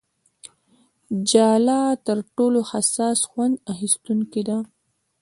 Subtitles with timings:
[1.31, 4.57] ژله تر ټولو حساس خوند اخیستونکې ده.